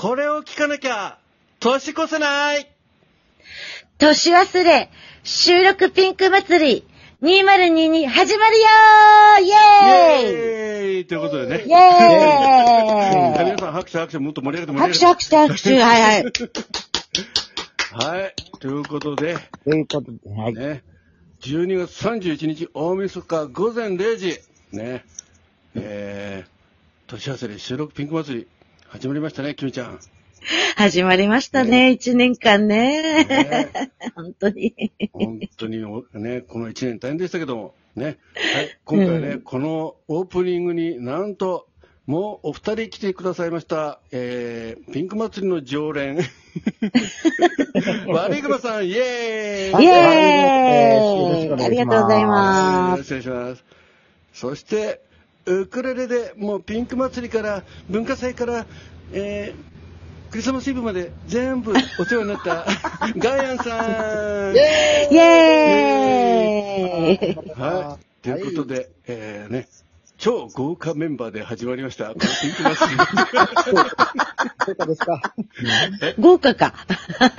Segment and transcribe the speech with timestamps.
[0.00, 1.18] これを聞かなきゃ、
[1.58, 2.70] 年越せない
[3.98, 4.90] 年忘れ、
[5.24, 6.86] 収録ピンク祭り、
[7.20, 11.64] 2022始まるよーイイェーイエーイということでね。
[11.66, 15.28] イェーイ皆さん拍手拍手もっと盛り上げて盛拍り上げて。
[15.28, 16.22] 手拍手拍手はいはい。
[17.90, 18.34] はい。
[18.60, 20.54] ということで、ということで、はい。
[20.54, 20.84] ね、
[21.40, 24.38] 12月31日大晦日午前0時、
[24.70, 25.04] ね、
[25.74, 28.46] えー、年忘れ収録ピンク祭り、
[28.88, 29.98] 始まりましたね、きみちゃん。
[30.76, 33.02] 始まりましたね、一年間ね。
[33.24, 33.68] ね
[34.16, 34.74] 本当に。
[35.12, 38.16] 本当におね、この1年大変でしたけども、ね。
[38.34, 38.78] はい。
[38.86, 41.68] 今回ね、うんこのオープニングになんと、
[42.06, 44.00] もうお二人来てくださいました。
[44.10, 46.16] えー、ピンク祭りの常連。
[48.08, 53.04] 悪い熊さん、イェーイイェはいーイありがとうございよろます。
[53.04, 53.64] しくお願いします。
[54.32, 55.02] そして、
[55.48, 58.66] ウクレレでもうピンク祭りから、文化祭から、
[59.12, 62.66] えー、クリスマスイブまで全部お世話になった
[63.16, 64.54] ガイアンさん。
[64.54, 68.22] イェーイはい。
[68.22, 69.68] ということで、えー、ね、
[70.18, 72.08] 超豪華メンバーで始まりました。
[72.14, 72.26] ピンク
[72.62, 72.76] 祭
[74.66, 75.34] そうかですか？
[76.18, 76.74] 豪華か。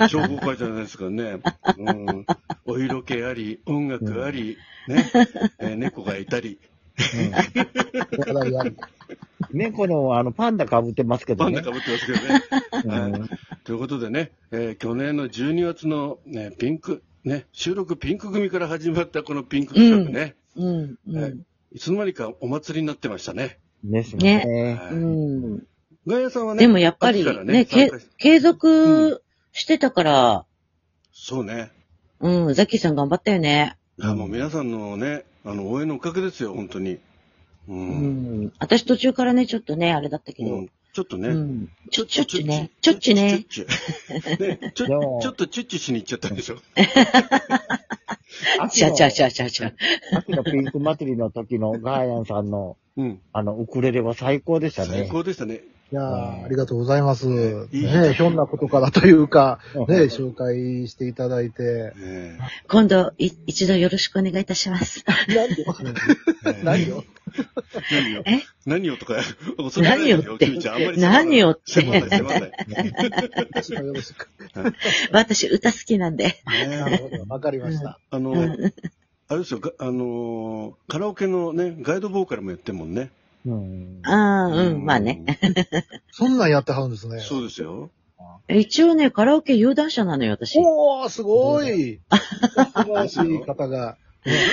[0.00, 0.08] り。
[0.08, 1.40] 超豪華じゃないですかね。
[1.78, 2.26] うん。
[2.64, 4.56] お色気あり、音楽あり、
[4.88, 5.10] ね、
[5.58, 6.58] えー猫がいたり、
[9.52, 11.62] 猫のあのパンダ被ってますけどね。
[11.62, 13.28] パンダ被ってますけどね。
[13.64, 20.96] ということでね、えー去年の12月の、ね、ピンク、ね、収録ピンク組から始まったこのピンク企画ね、うん。
[21.08, 21.44] うはいん。
[21.72, 23.58] いつの間にかお祭りになってましたね。
[23.84, 24.78] ですね。
[24.80, 25.62] はいうん。
[26.06, 30.44] ガイアさんはね、でもやっぱり秋からね、け参加し継続してたから、
[31.12, 31.70] そうね。
[32.20, 33.76] うん、ザッキーさん頑張ったよね。
[33.98, 36.92] いや、もう皆さんのね、あの、応援のおかげですよ、本当に。
[36.92, 37.00] う。
[37.68, 38.52] うんん。
[38.58, 40.54] 私途中からね、ちょっとね、あれだったけど。
[40.54, 41.28] うんちょっとね。
[41.28, 41.68] うん。
[41.92, 42.70] ちょ、ちょっちゅね。
[42.80, 43.44] ちょっちゅね。
[43.48, 44.44] ちょっちゅ。
[44.44, 46.56] ね、ちょ、でもちょっとチュッチュしに行っちゃったんでしょ。
[48.72, 49.72] ちゃちゃちゃちゃちゃ。
[50.12, 53.20] 秋のピンク祭りの時のガーヤンさんのうん。
[53.32, 55.08] あのウクレレは最高でした最ね。
[55.08, 55.62] 高でしたね。
[55.92, 57.26] いやーありがとうございます。
[57.26, 57.66] ね
[58.14, 61.92] ひょんなことからというか、うんね紹介していただいて。
[61.96, 65.04] ね今度、い一度よろしくお願いいたします。
[65.26, 65.74] 何を？
[66.46, 67.04] え何を？
[67.90, 68.42] 何よえ？
[68.66, 69.16] 何よとか、
[69.56, 70.46] 恐れないですよ、何よって？
[70.46, 70.74] キミちゃん。
[70.76, 71.82] あんまり何よって？
[73.52, 74.28] 私もよろしく。
[75.10, 76.40] 私、歌好きなんで。
[76.46, 77.24] なるほど。
[77.28, 77.98] わかりました。
[78.10, 78.34] あの、
[79.28, 83.10] あれですよ、があのー、カラオケのね、ガイドボーカルもやってんもんね。
[83.46, 84.00] うん。
[84.04, 85.24] ああ、うん、まあね。
[86.12, 87.20] そんなんやってはるんですね。
[87.20, 87.90] そうですよ。
[88.48, 90.58] 一応ね、カラオケ有段者なのよ、私。
[90.58, 92.00] おー、すごい。
[92.10, 93.96] 素晴らしい方が。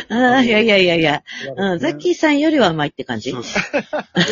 [0.09, 1.24] ああ、いやいやいやいや。
[1.58, 3.74] うん、ザッキーさんよりはうまいって感じそうそう。
[3.74, 4.24] だって、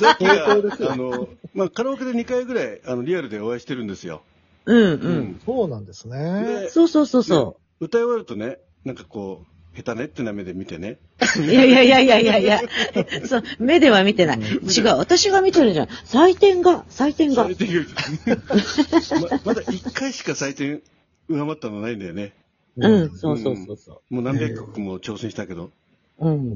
[0.00, 4.22] ザキ そうですが、あの、まあ、カラオケで2回ぐらい、あの、リアルでお会いしてるんですよ。
[4.64, 4.82] うん、う。
[4.82, 6.44] うんそうなんですね。
[6.44, 10.98] でそうそうそうそ歌い終わるとね、なんかこう、下手ねってな目で見てね。
[11.38, 11.42] う。
[11.42, 12.60] いやいやいやいやいやいや。
[13.26, 14.38] そう、目では見てない。
[14.40, 15.86] 違う、私が見てるじゃん。
[15.86, 17.56] 採点が、採点が採。
[17.56, 17.94] 点よりま
[19.44, 20.82] まだ1回しか採点
[21.28, 22.34] 上回ったのないんだよね。
[22.76, 25.70] うん、そうそうそうそもう何百曲も挑戦したけど。
[26.18, 26.28] う。
[26.28, 26.48] うん。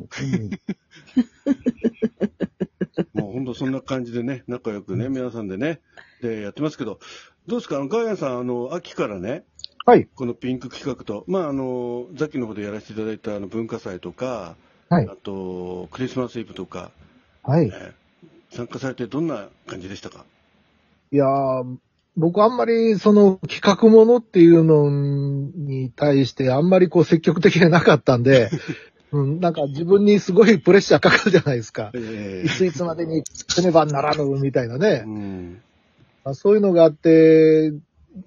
[3.15, 5.81] もうほんとそんな感じでね、仲良くね、皆さんでね、
[6.23, 6.99] で、やってますけど、
[7.47, 7.77] どうですか？
[7.77, 9.45] あの、ガイアンさん、あの、秋からね、
[9.87, 10.09] はい。
[10.15, 14.57] このピンク企画と、まあ、あの、ザキの方でやらせていただいたあの文化祭とか、
[14.89, 16.91] はいあと、クリスマスイブとか、
[17.43, 17.67] はい。
[17.67, 17.93] えー
[18.51, 20.25] 参加されてどんな感じでしたか？
[21.11, 21.77] いやー
[22.17, 28.51] 僕あんまりその企画ものっていうのに対してあんまりこう積極的じゃなかったんで、
[29.11, 31.91] うん、なんか自分にすごいプレッシャーかかるじゃないですか。
[31.95, 35.09] えいついつまでにせねばならぬみたいなねー。
[35.09, 35.63] うん。
[36.25, 37.73] まあ、そういうのがあって、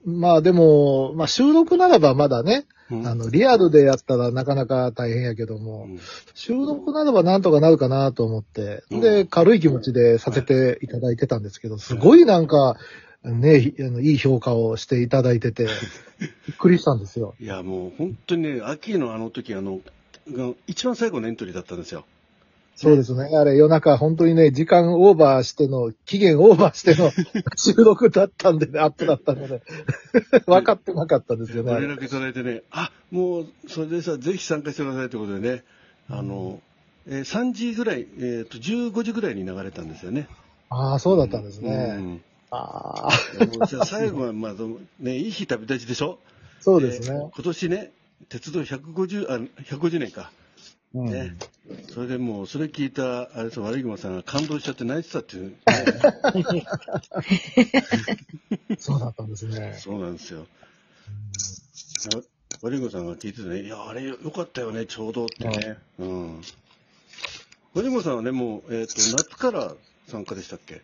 [0.06, 6.00] まあでも、まあ収録ならばまだね、うんあの、リアルでやったらなかなか大変やけども、うん
[6.34, 12.78] 収録ならばなんとかなるかなと思って、うんで、軽い気持ちでさせていただいてたんですけど、すごいなんか、
[13.24, 15.68] ね、ひあのいい評価をしていただいてて、
[16.48, 17.36] びっくりしたんですよ。
[17.40, 19.81] いや、もう本当にね、秋のあの時、あの、
[20.31, 22.06] が一番最後のエントリーだったんですよ。
[22.79, 23.35] そうですね。
[23.35, 27.12] あれ、夜中本当にね、時間オーバーしての、期限オーバーしての
[27.57, 29.63] 収録だったんでね、アップだったので、
[30.45, 31.71] 分かってなかったですよね。
[31.74, 35.63] あれご連絡いただいてね、あ、もう、それでさ、ぜひ参加してくださいということでね、
[36.07, 36.62] あの、
[37.07, 40.27] えー3時ぐらい、えっ、と、15時ぐらいに流れたんですよね。
[40.69, 41.71] ああ、そうだったんですうね。
[41.97, 42.21] ん
[42.51, 44.53] ああ、じゃあ最後は、まあ、
[45.00, 46.19] ね、いい日旅立ちでしょ？
[46.62, 47.18] そうですね。
[47.18, 47.91] 今年ね、
[48.30, 50.31] 鉄道150、あ、150年か。
[50.94, 51.36] うんね。
[51.94, 55.56] それでもう、それ聞いた、あれですよ、悪い熊さんが感動しちゃって泣いてたっていう、ね。
[58.80, 59.78] そうだったんですね。
[59.80, 60.48] そうなんですよ。
[62.16, 62.22] あ
[62.62, 65.78] 悪い熊さんが聞いててね、いや、あれよかったよね、ちょうどってね。
[66.00, 66.42] うん。
[67.74, 69.75] 悪い熊さんはね、もう、えっ、と、夏から
[70.07, 70.81] 参加でしたっけ？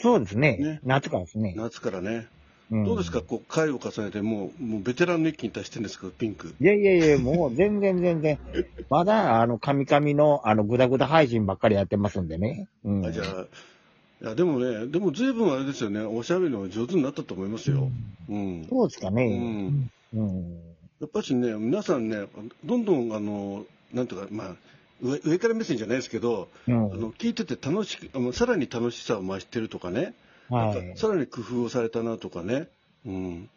[0.00, 0.56] そうですね。
[0.58, 1.54] ね夏からですね。
[1.56, 2.28] 夏からね。
[2.74, 6.54] んどうですか、こう、回を重ねて、もう、もうベテランの域に達してるんですか、ピンク。
[6.60, 8.40] いやいやいや、もう全然全然。
[8.90, 12.68] まだ、あの、カミカミの、あの、グダグダ配信ばっかりやってますんでね。
[12.84, 13.06] うん。
[13.06, 13.46] あじゃあ、
[14.22, 17.88] いや、でもね、でも随分あれですよね、おしゃべりの上手になったと思いますよ。
[18.28, 18.66] うん。
[18.68, 19.38] そうですかうね。
[19.38, 19.90] ん。
[20.14, 20.60] うん。
[21.00, 22.26] やっぱしね、皆さんね、
[22.64, 24.56] どんどん、あの、なんとか、まあ、
[25.02, 26.92] 上上から目線じゃないですけど、うん。
[26.92, 30.14] あの聞いてて楽しく、あのさらに楽しさを増してるとかね、
[30.48, 30.96] はい。
[30.96, 32.68] さらに工夫をされたなとかね、
[33.04, 33.50] うん。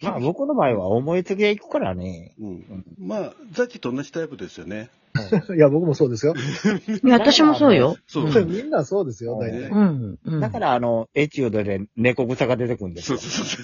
[0.00, 2.32] まあ、僕の場合は思いつきで行くからね。
[2.40, 4.88] うん、まあ、ザッキーと同じタイプですよね。
[5.54, 6.34] いや、僕もそうですよ。
[7.04, 7.96] 私もそうよ。
[8.06, 8.44] そう。
[8.46, 9.70] みんなそうですよ、大ね体。
[9.70, 10.18] うん。
[10.24, 13.18] うんだから、あの、エチュードで猫草が出てくるんですよ。
[13.18, 13.62] そうそう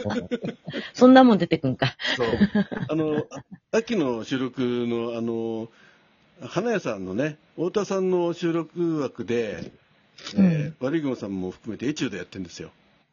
[0.00, 0.28] そう。
[0.94, 1.96] そんなもん出てくんか。
[2.16, 2.28] そう。
[2.88, 5.68] あの、あ秋の収録の、あの、
[6.42, 9.72] 花屋さんのね、太田さんの収録枠で、
[10.36, 12.70] えー悪い雲さんも含めてエチュードやってるんですよ。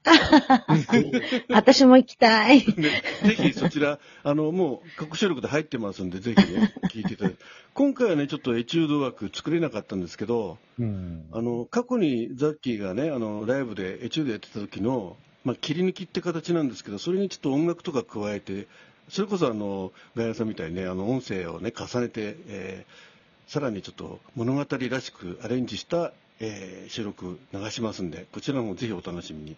[1.50, 2.62] 私も行きたい。
[2.62, 7.40] で ぜひそちら、あの、もう、過去収録で入ってますんで、ぜひね、聞いていただいて。
[7.74, 11.26] 今回はね、ちょっとエチュード枠作れなかったんですけど、うん。
[11.32, 18.68] あの、過去にザッキーがね、あの、ライブでエチュードやってた時の、まあ、切り抜きって形なんですけど、それにちょっと音楽とか加えて、
[19.10, 23.08] それこそあの、ガヤさんみたいにね、あの、音声をね、重ねて、えー
[23.48, 29.58] さらにちょっと物語らしくアレンジした、えー収録流しますんで、こちらもぜひお楽しみに。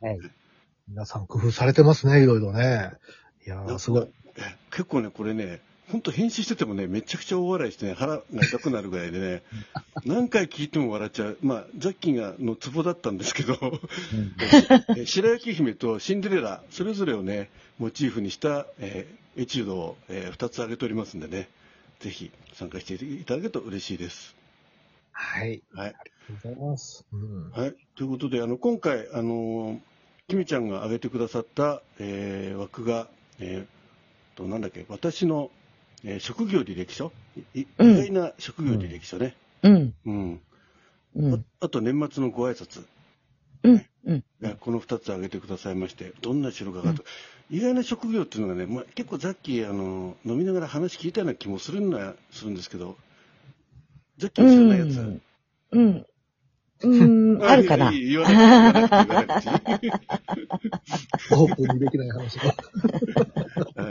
[0.00, 0.18] はい。
[0.88, 2.92] 皆さん工夫されてますね、いろいろね。
[3.46, 4.08] いやー、すごい。
[4.36, 5.60] え結構ね、これね、
[5.90, 9.42] 本当編集しててもね、めちゃくちゃ大笑いしてね、腹が痛くなるぐらいでね、
[10.04, 11.38] 何回聞いても笑っちゃう。
[11.42, 13.80] まあ、ザッキーがのツボだったんですけど、
[14.96, 21.48] え白雪姫とシンデレラ、それぞれをね、モチーフにした、えーエチュードを、え2つ挙げておりますんでね、
[22.00, 24.34] ぜひ参加していただけると嬉しいです。
[25.20, 25.62] はい。
[25.74, 25.88] はい。
[25.88, 27.04] ありがとうございます。
[27.12, 27.50] うん。
[27.50, 27.74] はい。
[27.96, 29.80] ということで、あの、今回、あのー、
[30.28, 33.08] キミちゃんが挙げてくださった、えー枠が、
[33.40, 35.50] えーと、なんだっけ、私の、
[36.04, 37.12] えー職業履歴書？
[37.54, 39.34] 意うん外な職業履歴書ね。
[39.62, 39.94] うん。
[40.06, 40.40] うん。
[41.16, 41.34] うん。
[41.34, 42.84] ああと、年末のご挨拶。
[43.64, 43.86] うん。
[44.06, 44.24] うん。
[44.40, 47.04] ねこの2つ挙げてくださいまして、どんな仕事かと、
[47.50, 52.96] 意外な職業っていうのがね、まあ、結構さっきあの飲みながら話聞いたような気もするんだするんですけど、
[54.20, 54.98] さっき知らないやつ。
[54.98, 55.22] うん。
[55.72, 56.06] うん。
[56.80, 56.86] う
[57.38, 57.88] ん、あるかな。
[57.88, 58.24] オー
[61.56, 62.44] プンにできない話が。
[62.46, 62.54] は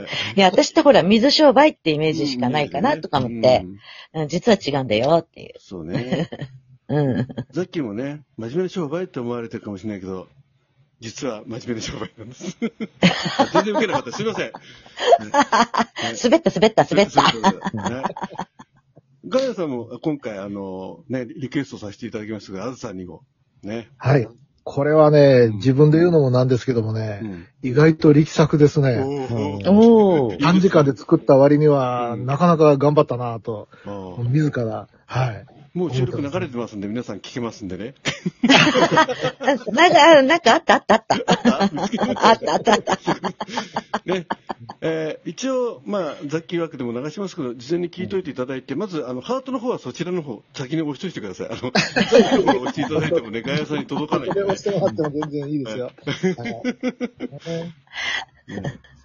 [0.00, 0.04] い
[0.36, 3.66] いや、私ってほら、水商売ってイメージしかないかなとか思って
[4.28, 5.52] 実は違うんだよっていう。
[5.58, 6.30] そうね。
[6.88, 7.28] うん。
[7.52, 10.26] さっきもね、真面目な商売って思われてるかもしれないけど、
[11.00, 12.56] 実は真面目な商売なんです。
[13.38, 14.12] あ全然受けなかった。
[14.12, 14.48] すいません。
[14.48, 14.52] ね
[16.22, 17.22] 滑った滑った滑った。
[19.28, 23.22] ガヤさんも今回、あの、ね、リクエストさせていただきましたが、あずさんにも、
[23.62, 23.88] ね。
[23.98, 24.28] はい。
[24.64, 27.46] これはね、自分で言うのもなんですけどもね、うん。
[27.62, 28.98] 意外と力作ですね。
[29.00, 29.70] おー。
[29.70, 30.38] おー。
[30.40, 32.26] 短時間で作った割には、うん。
[32.26, 33.68] なかなか頑張ったなと、
[34.30, 35.46] 自ら、はい。
[35.74, 37.94] もう収録流れてますんで、皆さん聞けますんでね。
[39.72, 40.74] なんか、なんかあった？
[40.74, 40.96] あった？
[40.96, 41.14] あった？
[41.14, 42.52] あった？
[42.52, 42.72] あった？
[42.72, 42.98] あった？
[44.06, 44.26] ね。
[45.38, 51.46] えー一応、まあ、雑記枠でも流しますけど、事前に聞いといていただいて、まず、あの、ハートの方はそちらの方、先に押しといてください。
[51.50, 55.84] あの、雑記の方を押していただいてもね、ガヤさんに届かないんでね、これをしてもらっても全然いいですよ。
[55.84, 55.94] はい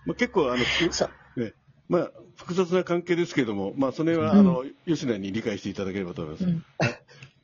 [0.07, 0.63] まあ、結構、あの、
[1.37, 1.53] ね、
[1.87, 6.45] まあ、複雑な関係ですけれども、まあ、それは、うんあの、吉野に理解していただければと思います。
[6.45, 6.63] うん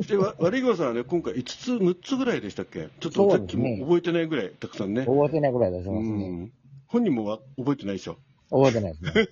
[0.07, 2.87] で、わ悪いごさんはね、今回5つ、6つぐらいでしたっけ？
[3.01, 5.01] ちょっとさっきも覚えてないぐらい、たくさんね。
[5.05, 6.27] 覚えてないぐらい出しうますね。
[6.45, 6.51] ん。
[6.87, 8.17] 本人もわ覚えてないでしょ？
[8.49, 9.27] 覚えてないですね。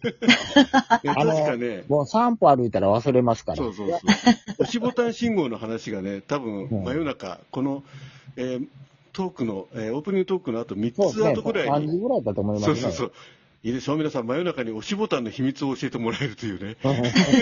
[1.04, 3.58] えあの確かね、もう3歩歩いたら忘れますから。
[3.58, 4.00] そうそうそう。
[4.60, 7.84] 押しボタン信号の話がね、多分うん真夜中、この、
[8.36, 8.68] えー
[9.14, 11.34] トークの、えーオープニングトークの後3つそうですね。
[11.34, 12.76] 後ぐらい3時に、ぐらいだと思いますね。
[12.76, 13.12] そうそうそう。
[13.64, 16.78] いいでしょう皆さん、真夜中に押しボタンの秘密を教えてもらえるというね。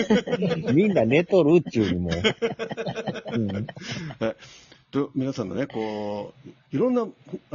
[0.72, 2.10] みんな寝とるっちゅうにも。
[3.32, 3.48] うん
[4.18, 4.36] はい
[4.90, 7.04] と皆さんのね、こう、いろんな、あ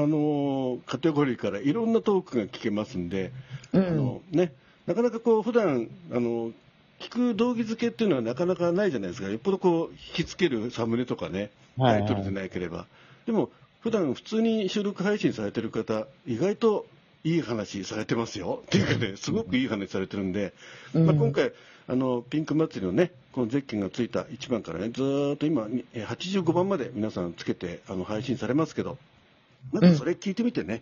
[0.01, 3.31] のーカテゴリーからいろんなトークが聞けますんで、
[3.73, 3.97] あうん。
[3.97, 4.53] のね、
[4.85, 6.51] なかなかこう、普段、あの、
[7.00, 9.29] 聞く道義付けっていうのはなかなかないじゃないですか。
[9.29, 12.85] よっぽどこう、引きつけるサムネとかね、はいはいタイトルでなければ。
[13.25, 16.85] でも、普段普通に収録配信されてる方、意外と
[17.23, 18.61] いい話されてますよ。
[18.67, 20.53] っていうかね、すごくいい話されてるんで、
[20.93, 21.53] うんまあ、今回、
[21.88, 28.97] あの、ピンク祭りのね、このゼッケンがついた1番からね、ずーっと今、えー85番まで皆さんつけて、あの、配信されますけど、
[29.71, 30.81] まずそれ聞いてみてね、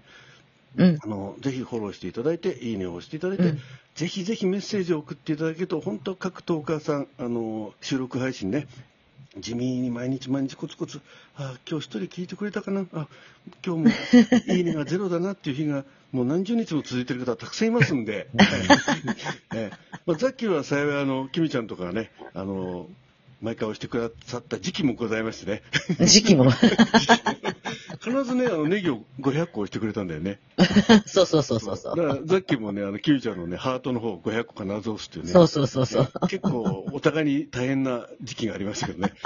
[0.78, 1.00] うん。
[1.02, 3.60] あの、ぜひフォローしていただいて、いいねを押していただいて、うん。
[3.96, 8.68] ぜひぜひメッセージを送っていただけると、本当各トーカーさん、あの、収録配信ね、
[9.38, 11.02] 地味に毎日毎日コツコツ、
[11.36, 13.08] あ今日一人聞いてくれたかな、あ
[13.66, 13.90] 今日も
[14.56, 18.28] いいねがゼロだなっていう日が、もう何十日も続いてる方たくさんいますんで、
[19.54, 19.72] ええ。
[20.06, 22.90] まあ、ザッキーは幸い、あの、キミちゃんとかがね、あの、
[23.42, 25.62] 毎回押してくださった時期もございましてね、
[26.06, 26.46] 時期も。
[28.02, 30.40] 必ずね、あの、ネギを500個押してくれたんだよね。
[31.06, 31.98] そうそうそうそうそう。
[31.98, 35.32] だから、ザッキーもね、あの、キミちゃんのね、ハートの方500個必ず押すっていうね。
[35.32, 36.08] そうそうそうそう。
[36.30, 39.12] 結構、お互いに大変な時期がありましたけどね。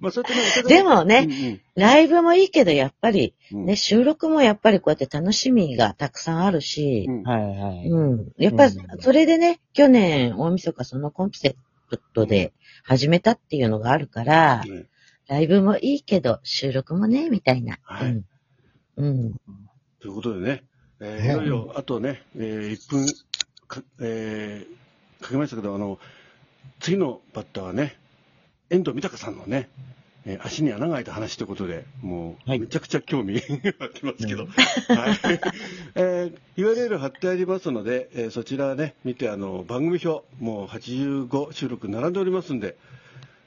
[0.00, 7.88] まあ、そうやってね、でもねうんライブもいいけど、やっぱり、うんうんね、収録もやっぱりこうやって楽しみがたくさんあるしう、んはいはい。
[7.88, 8.32] うん。
[8.38, 11.54] やっぱそれでね、去年、大晦日そのコンセ
[11.90, 14.86] プトで始めたっていうのがあるから、ね
[15.28, 17.78] ライブもいいけど、収録もね、みたいな。
[17.82, 18.24] はいうん。
[18.96, 19.34] うん。
[20.00, 20.64] ということでね、
[21.00, 23.06] えーねいよいよ、あとね、えー1分
[23.66, 25.98] か、えーかけましたけど、あの、
[26.80, 27.96] 次のバッターはね、
[28.70, 29.68] 遠藤豊さんのね、
[30.24, 33.34] えー足に穴が開いた話ということで、もう、はいめちゃくちゃ興味
[33.78, 34.50] がきますけど、はい。
[35.96, 42.76] えー URL 貼ってありますので、えーそちらね、見て、あの、番組表、もう85収録並んでおりますんで、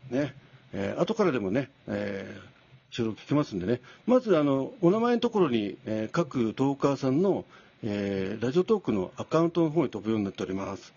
[0.09, 0.35] ね、
[0.73, 2.49] えー後からでもね、えー
[2.91, 7.45] 収録聞けますんでね、まずあのお名前のところに、えー各トーカーさんの、
[7.83, 10.93] えーラジオトークのアカウントの方に飛ぶようになっております。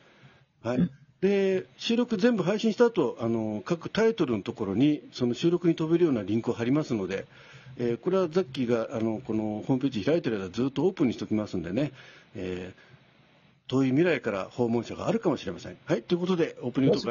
[0.63, 0.91] はい。
[1.21, 7.27] で、収録全部配信した後、あの、各タイトルのところに、その収録に飛べるようなリンクを貼りますので、
[7.77, 11.93] えーこれはザッキーが、あの、このホームページ開いてる間ずっとオープンにしておきますんでね、
[12.35, 12.93] えー
[13.69, 15.79] 遠い未来から訪問者があるかもしれません。
[15.87, 16.03] はい。
[16.03, 17.09] ということで、オープニングトーク